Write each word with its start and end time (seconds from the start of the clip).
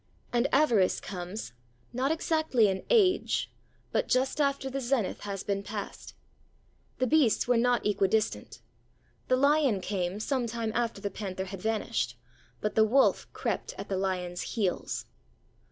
And 0.33 0.47
Avarice 0.51 0.99
comes, 0.99 1.53
not 1.93 2.11
exactly 2.11 2.67
in 2.69 2.83
age, 2.89 3.51
but 3.91 4.07
just 4.07 4.41
after 4.41 4.67
the 4.67 4.81
zenith 4.81 5.19
has 5.25 5.43
been 5.43 5.61
passed. 5.61 6.15
The 6.97 7.05
beasts 7.05 7.47
were 7.47 7.55
not 7.55 7.85
equidistant. 7.85 8.61
The 9.27 9.35
lion 9.35 9.79
came 9.79 10.19
some 10.19 10.47
time 10.47 10.71
after 10.73 11.01
the 11.01 11.11
panther 11.11 11.45
had 11.45 11.61
vanished; 11.61 12.17
but 12.61 12.73
the 12.73 12.83
wolf 12.83 13.27
crept 13.31 13.75
at 13.77 13.89
the 13.89 13.95
lion's 13.97 14.41
heels. 14.57 15.05